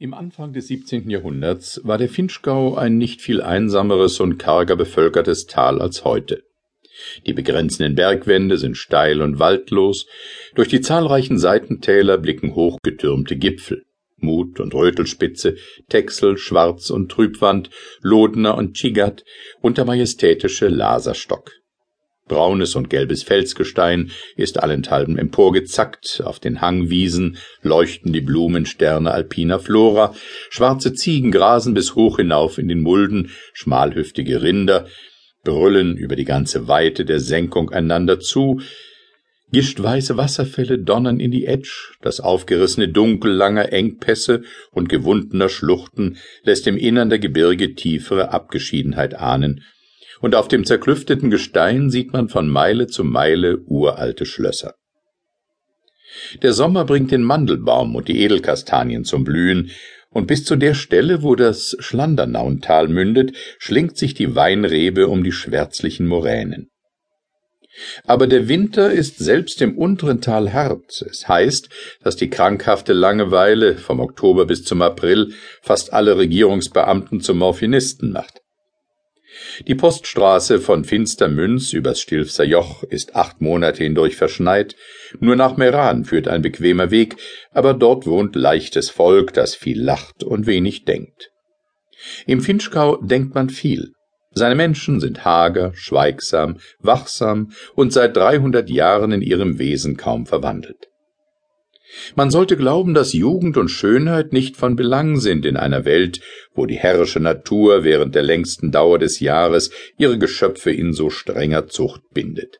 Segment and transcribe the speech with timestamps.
[0.00, 1.10] Im Anfang des 17.
[1.10, 6.44] Jahrhunderts war der Finchgau ein nicht viel einsameres und karger bevölkertes Tal als heute.
[7.26, 10.06] Die begrenzenden Bergwände sind steil und waldlos,
[10.54, 13.86] durch die zahlreichen Seitentäler blicken hochgetürmte Gipfel.
[14.18, 15.56] Mut und Rötelspitze,
[15.88, 17.68] Texel, Schwarz und Trübwand,
[18.00, 19.24] Lodner und Tschigat
[19.60, 21.50] und der majestätische Laserstock.
[22.28, 30.14] Braunes und gelbes Felsgestein ist allenthalben emporgezackt, auf den Hangwiesen leuchten die Blumensterne alpiner Flora,
[30.50, 34.86] schwarze Ziegen grasen bis hoch hinauf in den Mulden, schmalhüftige Rinder
[35.44, 38.60] brüllen über die ganze Weite der Senkung einander zu,
[39.50, 46.66] Gischtweiße Wasserfälle donnern in die Etsch, das aufgerissene Dunkel langer Engpässe und gewundener Schluchten lässt
[46.66, 49.64] im Innern der Gebirge tiefere Abgeschiedenheit ahnen,
[50.20, 54.74] und auf dem zerklüfteten Gestein sieht man von Meile zu Meile uralte Schlösser.
[56.42, 59.70] Der Sommer bringt den Mandelbaum und die Edelkastanien zum Blühen,
[60.10, 65.32] und bis zu der Stelle, wo das Schlandernauntal mündet, schlingt sich die Weinrebe um die
[65.32, 66.70] schwärzlichen Moränen.
[68.04, 71.02] Aber der Winter ist selbst im unteren Tal hart.
[71.08, 71.68] Es heißt,
[72.02, 78.40] dass die krankhafte Langeweile vom Oktober bis zum April fast alle Regierungsbeamten zu Morphinisten macht.
[79.66, 84.74] Die Poststraße von Finstermünz übers Stilfser Joch ist acht Monate hindurch verschneit.
[85.20, 87.16] Nur nach Meran führt ein bequemer Weg,
[87.52, 91.30] aber dort wohnt leichtes Volk, das viel lacht und wenig denkt.
[92.26, 93.92] Im Finchgau denkt man viel.
[94.32, 100.88] Seine Menschen sind hager, schweigsam, wachsam und seit dreihundert Jahren in ihrem Wesen kaum verwandelt.
[102.16, 106.20] Man sollte glauben, dass Jugend und Schönheit nicht von Belang sind in einer Welt,
[106.54, 111.66] wo die herrische Natur während der längsten Dauer des Jahres ihre Geschöpfe in so strenger
[111.66, 112.58] Zucht bindet.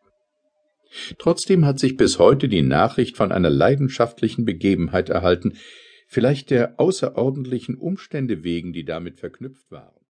[1.19, 5.59] Trotzdem hat sich bis heute die Nachricht von einer leidenschaftlichen Begebenheit erhalten,
[6.06, 9.95] vielleicht der außerordentlichen Umstände wegen, die damit verknüpft waren.